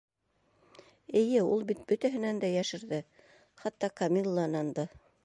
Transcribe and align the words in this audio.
Эйе, 1.19 1.43
ул 1.55 1.61
бит 1.71 1.83
бөтәһенән 1.91 2.39
дә 2.45 2.49
йәшерҙе, 2.55 3.01
хатта 3.65 3.91
Камилланан 4.01 4.73
да. 4.81 4.87